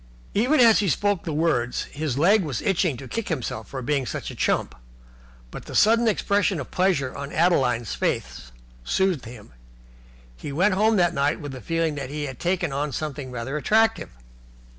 Even 0.33 0.59
as 0.59 0.79
he 0.79 0.89
spoke 0.89 1.25
the 1.25 1.31
words 1.31 1.83
his 1.91 2.17
leg 2.17 2.41
was 2.41 2.59
itching 2.63 2.97
to 2.97 3.07
kick 3.07 3.29
himself 3.29 3.67
for 3.67 3.83
being 3.83 4.07
such 4.07 4.31
a 4.31 4.35
chump, 4.35 4.73
but 5.51 5.65
the 5.65 5.75
sudden 5.75 6.07
expression 6.07 6.59
of 6.59 6.71
pleasure 6.71 7.15
on 7.15 7.31
Adeline's 7.31 7.93
face 7.93 8.51
soothed 8.83 9.25
him; 9.25 9.51
and 9.51 9.53
he 10.37 10.51
went 10.51 10.73
home 10.73 10.95
that 10.95 11.13
night 11.13 11.39
with 11.39 11.51
the 11.51 11.61
feeling 11.61 11.93
that 11.93 12.09
he 12.09 12.23
had 12.23 12.39
taken 12.39 12.73
on 12.73 12.91
something 12.91 13.29
rather 13.29 13.57
attractive. 13.57 14.09